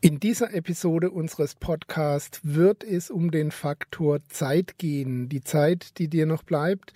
[0.00, 5.28] In dieser Episode unseres Podcasts wird es um den Faktor Zeit gehen.
[5.28, 6.92] Die Zeit, die dir noch bleibt,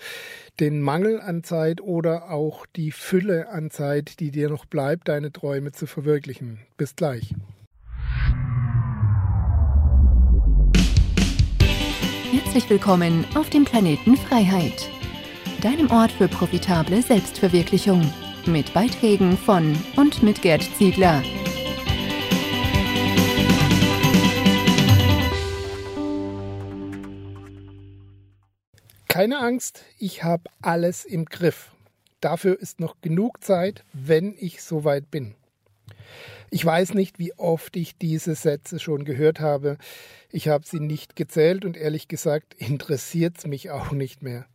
[0.60, 5.32] den Mangel an Zeit oder auch die Fülle an Zeit, die dir noch bleibt, deine
[5.32, 6.60] Träume zu verwirklichen.
[6.76, 7.34] Bis gleich.
[12.30, 14.88] Herzlich willkommen auf dem Planeten Freiheit,
[15.60, 18.08] deinem Ort für profitable Selbstverwirklichung.
[18.46, 21.20] Mit Beiträgen von und mit Gerd Ziegler.
[29.12, 31.70] Keine Angst, ich habe alles im Griff.
[32.22, 35.34] Dafür ist noch genug Zeit, wenn ich soweit bin.
[36.48, 39.76] Ich weiß nicht, wie oft ich diese Sätze schon gehört habe.
[40.30, 44.46] Ich habe sie nicht gezählt und ehrlich gesagt interessiert es mich auch nicht mehr.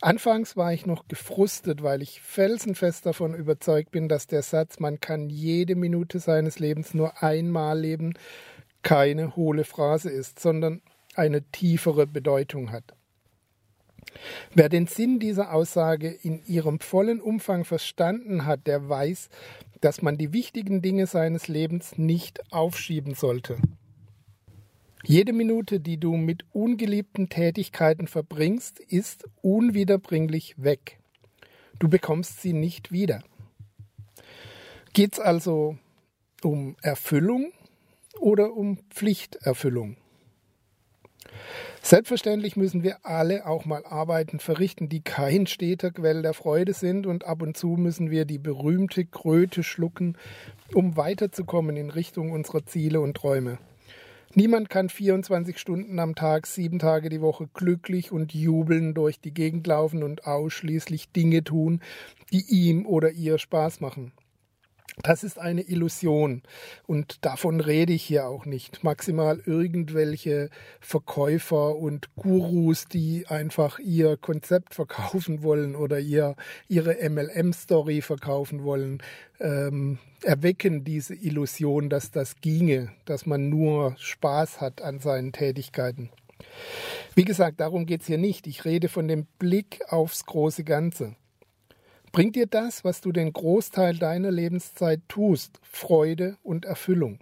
[0.00, 4.98] Anfangs war ich noch gefrustet, weil ich felsenfest davon überzeugt bin, dass der Satz, man
[4.98, 8.14] kann jede Minute seines Lebens nur einmal leben,
[8.82, 10.82] keine hohle Phrase ist, sondern
[11.14, 12.97] eine tiefere Bedeutung hat.
[14.54, 19.28] Wer den Sinn dieser Aussage in ihrem vollen Umfang verstanden hat, der weiß,
[19.80, 23.58] dass man die wichtigen Dinge seines Lebens nicht aufschieben sollte.
[25.04, 30.98] Jede Minute, die du mit ungeliebten Tätigkeiten verbringst, ist unwiederbringlich weg.
[31.78, 33.22] Du bekommst sie nicht wieder.
[34.92, 35.78] Geht es also
[36.42, 37.52] um Erfüllung
[38.18, 39.96] oder um Pflichterfüllung?
[41.82, 47.06] Selbstverständlich müssen wir alle auch mal Arbeiten verrichten, die kein steter Quell der Freude sind
[47.06, 50.16] und ab und zu müssen wir die berühmte Kröte schlucken,
[50.74, 53.58] um weiterzukommen in Richtung unserer Ziele und Träume.
[54.34, 59.32] Niemand kann 24 Stunden am Tag, sieben Tage die Woche glücklich und jubelnd durch die
[59.32, 61.80] Gegend laufen und ausschließlich Dinge tun,
[62.30, 64.12] die ihm oder ihr Spaß machen.
[65.02, 66.42] Das ist eine Illusion
[66.86, 68.82] und davon rede ich hier auch nicht.
[68.82, 76.34] Maximal irgendwelche Verkäufer und Gurus, die einfach ihr Konzept verkaufen wollen oder ihr,
[76.68, 79.02] ihre MLM-Story verkaufen wollen,
[79.40, 86.10] ähm, erwecken diese Illusion, dass das ginge, dass man nur Spaß hat an seinen Tätigkeiten.
[87.14, 88.46] Wie gesagt, darum geht es hier nicht.
[88.46, 91.16] Ich rede von dem Blick aufs große Ganze.
[92.18, 97.20] Bringt dir das, was du den Großteil deiner Lebenszeit tust, Freude und Erfüllung?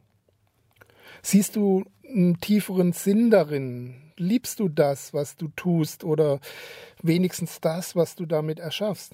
[1.21, 3.95] Siehst du einen tieferen Sinn darin?
[4.17, 6.41] Liebst du das, was du tust oder
[7.03, 9.13] wenigstens das, was du damit erschaffst?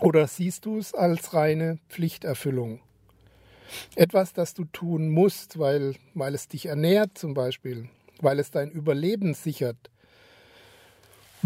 [0.00, 2.80] Oder siehst du es als reine Pflichterfüllung?
[3.94, 7.88] Etwas, das du tun musst, weil, weil es dich ernährt zum Beispiel,
[8.18, 9.92] weil es dein Überleben sichert,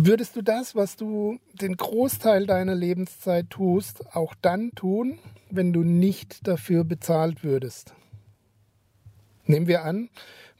[0.02, 5.18] Würdest du das, was du den Großteil deiner Lebenszeit tust, auch dann tun,
[5.50, 7.92] wenn du nicht dafür bezahlt würdest?
[9.44, 10.08] Nehmen wir an,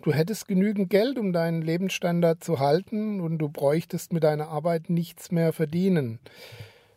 [0.03, 4.91] du hättest genügend Geld, um deinen Lebensstandard zu halten und du bräuchtest mit deiner Arbeit
[4.91, 6.19] nichts mehr verdienen.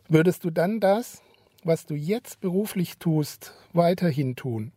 [0.06, 1.22] Würdest du dann das,
[1.62, 4.72] was du jetzt beruflich tust, weiterhin tun?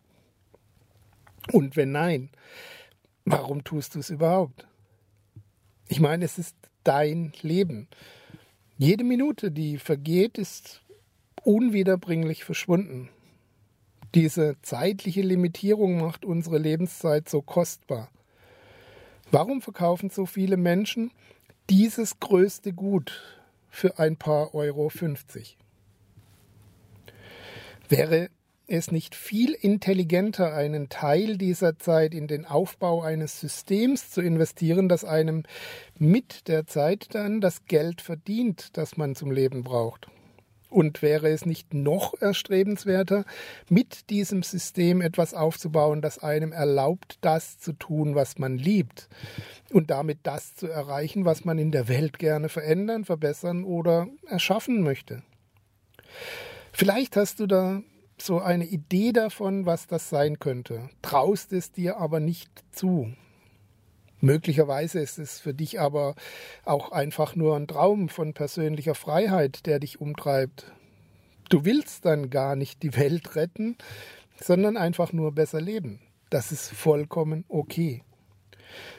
[1.51, 2.29] Und wenn nein,
[3.25, 4.66] warum tust du es überhaupt?
[5.89, 6.55] Ich meine, es ist
[6.87, 7.87] dein Leben.
[8.77, 10.81] Jede Minute, die vergeht, ist
[11.43, 13.09] unwiederbringlich verschwunden.
[14.15, 18.09] Diese zeitliche Limitierung macht unsere Lebenszeit so kostbar.
[19.31, 21.11] Warum verkaufen so viele Menschen
[21.69, 25.57] dieses größte Gut für ein paar Euro 50?
[27.89, 28.29] Wäre
[28.67, 34.89] es nicht viel intelligenter, einen Teil dieser Zeit in den Aufbau eines Systems zu investieren,
[34.89, 35.44] das einem
[35.97, 40.07] mit der Zeit dann das Geld verdient, das man zum Leben braucht?
[40.69, 43.23] Und wäre es nicht noch erstrebenswerter,
[43.69, 49.07] mit diesem System etwas aufzubauen, das einem erlaubt, das zu tun, was man liebt
[49.72, 54.81] und damit das zu erreichen, was man in der Welt gerne verändern, verbessern oder erschaffen
[54.81, 55.23] möchte?
[56.73, 57.81] Vielleicht hast du da
[58.22, 63.14] so eine Idee davon, was das sein könnte, traust es dir aber nicht zu.
[64.19, 66.16] Möglicherweise ist es für dich aber
[66.66, 70.72] auch einfach nur ein Traum von persönlicher Freiheit, der dich umtreibt.
[71.49, 73.78] Du willst dann gar nicht die Welt retten,
[74.41, 75.99] sondern einfach nur besser leben.
[76.29, 78.03] Das ist vollkommen okay.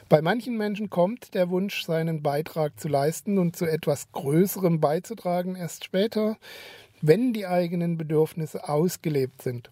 [0.08, 5.56] Bei manchen Menschen kommt der Wunsch, seinen Beitrag zu leisten und zu etwas Größerem beizutragen,
[5.56, 6.38] erst später,
[7.00, 9.70] wenn die eigenen Bedürfnisse ausgelebt sind.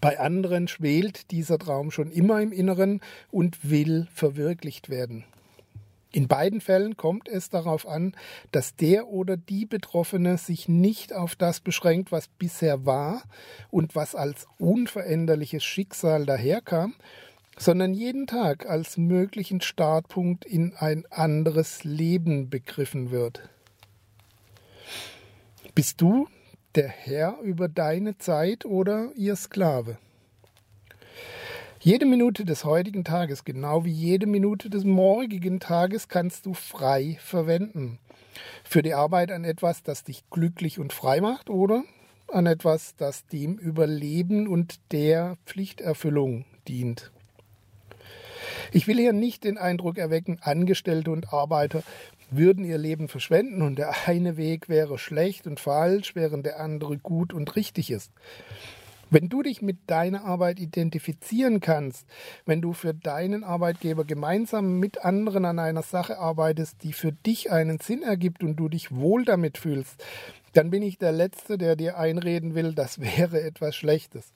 [0.00, 3.00] Bei anderen schwelt dieser Traum schon immer im Inneren
[3.30, 5.24] und will verwirklicht werden.
[6.12, 8.14] In beiden Fällen kommt es darauf an,
[8.50, 13.22] dass der oder die Betroffene sich nicht auf das beschränkt, was bisher war
[13.70, 16.94] und was als unveränderliches Schicksal daherkam,
[17.56, 23.48] sondern jeden Tag als möglichen Startpunkt in ein anderes Leben begriffen wird.
[25.74, 26.26] Bist du
[26.74, 29.98] der Herr über deine Zeit oder ihr Sklave?
[31.78, 37.18] Jede Minute des heutigen Tages, genau wie jede Minute des morgigen Tages, kannst du frei
[37.20, 38.00] verwenden.
[38.64, 41.84] Für die Arbeit an etwas, das dich glücklich und frei macht oder
[42.28, 47.12] an etwas, das dem Überleben und der Pflichterfüllung dient.
[48.72, 51.82] Ich will hier nicht den Eindruck erwecken, Angestellte und Arbeiter
[52.30, 56.96] würden ihr Leben verschwenden und der eine Weg wäre schlecht und falsch, während der andere
[56.98, 58.12] gut und richtig ist.
[59.12, 62.06] Wenn du dich mit deiner Arbeit identifizieren kannst,
[62.46, 67.50] wenn du für deinen Arbeitgeber gemeinsam mit anderen an einer Sache arbeitest, die für dich
[67.50, 70.04] einen Sinn ergibt und du dich wohl damit fühlst,
[70.52, 74.32] dann bin ich der Letzte, der dir einreden will, das wäre etwas Schlechtes.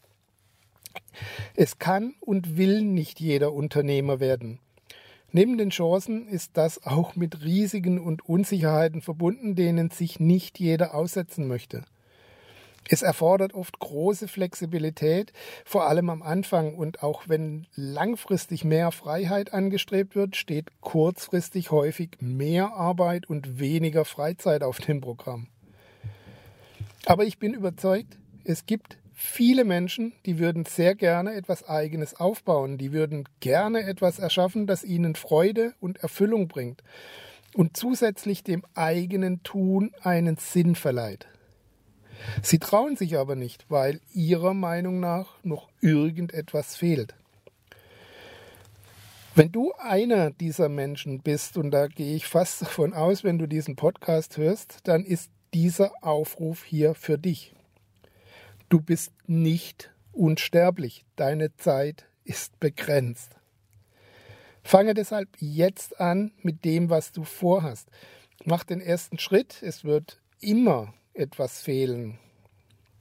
[1.57, 4.59] Es kann und will nicht jeder Unternehmer werden.
[5.31, 10.95] Neben den Chancen ist das auch mit Risiken und Unsicherheiten verbunden, denen sich nicht jeder
[10.95, 11.85] aussetzen möchte.
[12.89, 15.33] Es erfordert oft große Flexibilität,
[15.65, 16.75] vor allem am Anfang.
[16.75, 24.05] Und auch wenn langfristig mehr Freiheit angestrebt wird, steht kurzfristig häufig mehr Arbeit und weniger
[24.05, 25.49] Freizeit auf dem Programm.
[27.07, 32.79] Aber ich bin überzeugt, es gibt viele Menschen, die würden sehr gerne etwas Eigenes aufbauen,
[32.79, 36.83] die würden gerne etwas erschaffen, das ihnen Freude und Erfüllung bringt
[37.55, 41.27] und zusätzlich dem eigenen Tun einen Sinn verleiht.
[42.43, 47.15] Sie trauen sich aber nicht, weil ihrer Meinung nach noch irgendetwas fehlt.
[49.37, 53.47] Wenn du einer dieser Menschen bist, und da gehe ich fast davon aus, wenn du
[53.47, 57.55] diesen Podcast hörst, dann ist dieser Aufruf hier für dich.
[58.75, 63.37] Du bist nicht unsterblich, deine Zeit ist begrenzt.
[64.65, 67.89] Fange deshalb jetzt an mit dem, was du vorhast.
[68.45, 72.19] Mach den ersten Schritt, es wird immer etwas fehlen.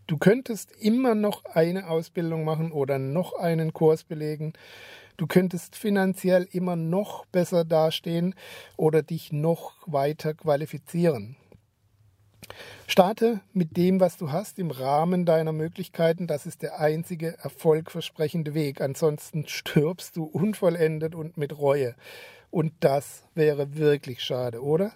[0.06, 4.54] Du könntest immer noch eine Ausbildung machen oder noch einen Kurs belegen.
[5.18, 8.36] Du könntest finanziell immer noch besser dastehen
[8.78, 11.36] oder dich noch weiter qualifizieren.
[12.88, 16.28] Starte mit dem, was du hast, im Rahmen deiner Möglichkeiten.
[16.28, 18.82] Das ist der einzige erfolgversprechende Weg.
[18.82, 21.96] Ansonsten stirbst du unvollendet und mit Reue.
[22.52, 24.92] Und das wäre wirklich schade, oder?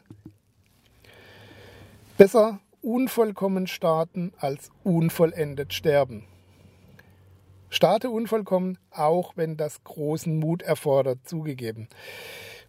[2.18, 6.26] Besser unvollkommen starten als unvollendet sterben.
[7.70, 11.90] Starte unvollkommen, auch wenn das großen Mut erfordert, zugegeben.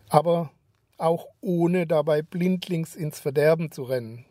[0.08, 0.50] Aber
[0.96, 4.24] auch ohne dabei blindlings ins Verderben zu rennen.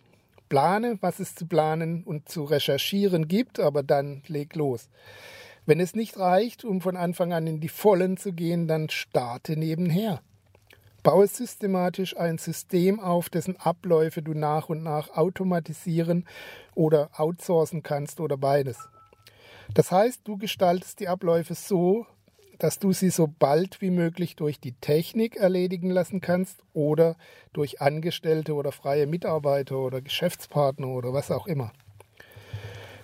[0.50, 4.90] Plane, was es zu planen und zu recherchieren gibt, aber dann leg los.
[5.66, 9.58] Wenn es nicht reicht, um von Anfang an in die Vollen zu gehen, dann starte
[9.58, 10.22] nebenher.
[11.04, 16.26] Baue systematisch ein System auf, dessen Abläufe du nach und nach automatisieren
[16.76, 18.78] oder outsourcen kannst oder beides.
[19.74, 22.06] Das heißt, du gestaltest die Abläufe so,
[22.60, 27.16] dass du sie so bald wie möglich durch die Technik erledigen lassen kannst oder
[27.54, 31.72] durch Angestellte oder freie Mitarbeiter oder Geschäftspartner oder was auch immer.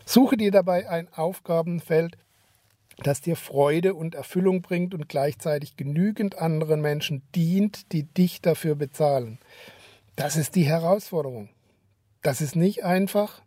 [0.06, 2.18] Suche dir dabei ein Aufgabenfeld,
[2.98, 8.76] das dir Freude und Erfüllung bringt und gleichzeitig genügend anderen Menschen dient, die dich dafür
[8.76, 9.40] bezahlen.
[10.16, 11.50] Das ist die Herausforderung.
[12.22, 13.42] Das ist nicht einfach,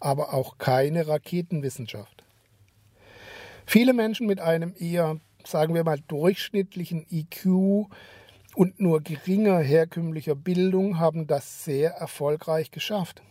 [0.00, 2.24] aber auch keine Raketenwissenschaft.
[3.66, 7.88] Viele Menschen mit einem eher, sagen wir mal, durchschnittlichen IQ
[8.54, 13.22] und nur geringer herkömmlicher Bildung haben das sehr erfolgreich geschafft.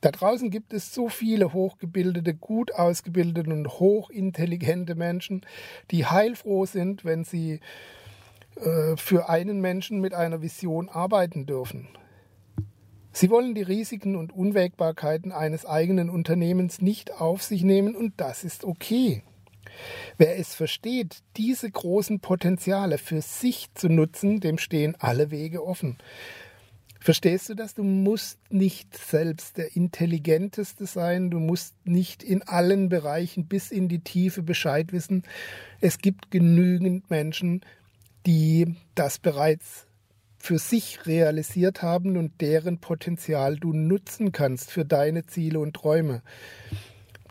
[0.00, 5.46] Da draußen gibt es so viele hochgebildete, gut ausgebildete und hochintelligente Menschen,
[5.90, 7.60] die heilfroh sind, wenn sie
[8.56, 11.88] äh, für einen Menschen mit einer Vision arbeiten dürfen.
[13.12, 18.44] Sie wollen die Risiken und Unwägbarkeiten eines eigenen Unternehmens nicht auf sich nehmen und das
[18.44, 19.22] ist okay.
[20.18, 25.98] Wer es versteht, diese großen Potenziale für sich zu nutzen, dem stehen alle Wege offen.
[27.04, 27.74] Verstehst du das?
[27.74, 33.88] Du musst nicht selbst der Intelligenteste sein, du musst nicht in allen Bereichen bis in
[33.88, 35.22] die Tiefe Bescheid wissen.
[35.82, 37.60] Es gibt genügend Menschen,
[38.24, 39.86] die das bereits
[40.38, 46.22] für sich realisiert haben und deren Potenzial du nutzen kannst für deine Ziele und Träume.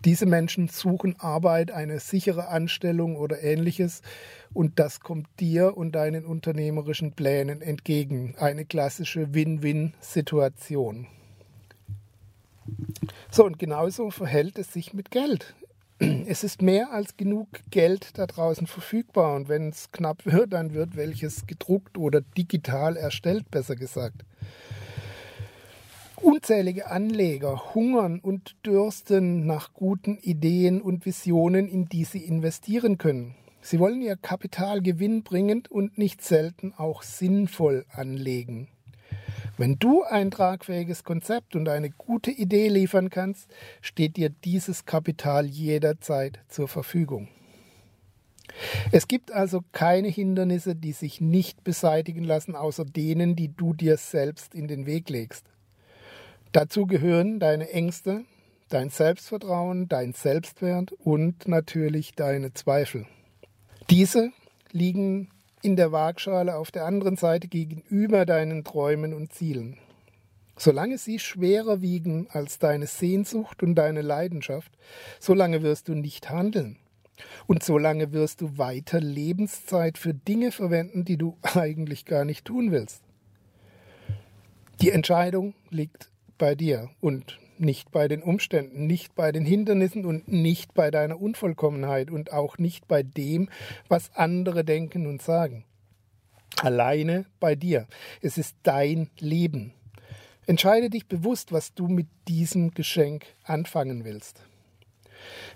[0.05, 4.01] Diese Menschen suchen Arbeit, eine sichere Anstellung oder ähnliches
[4.53, 8.35] und das kommt dir und deinen unternehmerischen Plänen entgegen.
[8.37, 11.07] Eine klassische Win-Win-Situation.
[13.31, 15.55] So, und genauso verhält es sich mit Geld.
[15.99, 20.73] Es ist mehr als genug Geld da draußen verfügbar und wenn es knapp wird, dann
[20.73, 24.25] wird welches gedruckt oder digital erstellt, besser gesagt.
[26.23, 33.35] Unzählige Anleger hungern und dürsten nach guten Ideen und Visionen, in die sie investieren können.
[33.61, 38.69] Sie wollen ihr Kapital gewinnbringend und nicht selten auch sinnvoll anlegen.
[39.57, 45.45] Wenn du ein tragfähiges Konzept und eine gute Idee liefern kannst, steht dir dieses Kapital
[45.45, 47.27] jederzeit zur Verfügung.
[48.93, 53.97] Es gibt also keine Hindernisse, die sich nicht beseitigen lassen, außer denen, die du dir
[53.97, 55.52] selbst in den Weg legst.
[56.53, 58.25] Dazu gehören deine Ängste,
[58.69, 63.07] dein Selbstvertrauen, dein Selbstwert und natürlich deine Zweifel.
[63.89, 64.29] Diese
[64.71, 65.31] liegen
[65.63, 69.79] in der Waagschale auf der anderen Seite gegenüber deinen Träumen und Zielen.
[70.55, 74.71] Solange sie schwerer wiegen als deine Sehnsucht und deine Leidenschaft,
[75.19, 76.77] solange wirst du nicht handeln.
[77.47, 82.71] Und solange wirst du weiter Lebenszeit für Dinge verwenden, die du eigentlich gar nicht tun
[82.71, 83.01] willst.
[84.81, 90.27] Die Entscheidung liegt bei dir und nicht bei den Umständen, nicht bei den Hindernissen und
[90.27, 93.49] nicht bei deiner Unvollkommenheit und auch nicht bei dem,
[93.87, 95.65] was andere denken und sagen.
[96.61, 97.87] Alleine bei dir.
[98.21, 99.73] Es ist dein Leben.
[100.45, 104.43] Entscheide dich bewusst, was du mit diesem Geschenk anfangen willst.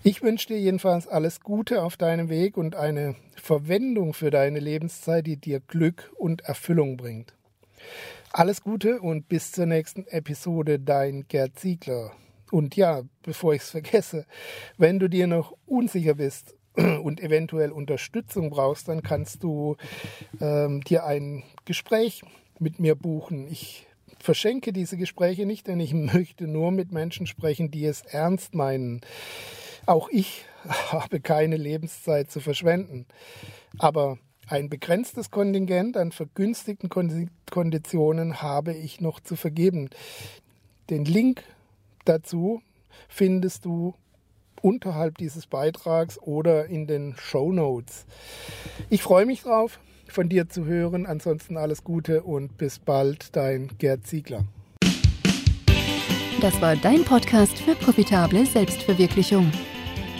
[0.03, 5.27] Ich wünsche dir jedenfalls alles Gute auf deinem Weg und eine Verwendung für deine Lebenszeit,
[5.27, 7.36] die dir Glück und Erfüllung bringt.
[8.31, 12.11] Alles Gute und bis zur nächsten Episode, dein Gerd Ziegler.
[12.51, 14.25] Und ja, bevor ich es vergesse,
[14.77, 19.75] wenn du dir noch unsicher bist und eventuell Unterstützung brauchst, dann kannst du
[20.39, 22.23] ähm, dir ein Gespräch
[22.59, 23.47] mit mir buchen.
[23.47, 23.87] Ich
[24.19, 29.01] verschenke diese Gespräche nicht, denn ich möchte nur mit Menschen sprechen, die es ernst meinen.
[29.85, 33.05] Auch ich habe keine Lebenszeit zu verschwenden.
[33.79, 34.17] Aber
[34.47, 39.89] ein begrenztes Kontingent an vergünstigten Konditionen habe ich noch zu vergeben.
[40.89, 41.43] Den Link
[42.05, 42.61] dazu
[43.09, 43.93] findest du
[44.61, 48.05] unterhalb dieses Beitrags oder in den Show Notes.
[48.89, 51.05] Ich freue mich drauf, von dir zu hören.
[51.05, 54.45] Ansonsten alles Gute und bis bald, dein Gerd Ziegler.
[56.41, 59.51] Das war dein Podcast für profitable Selbstverwirklichung.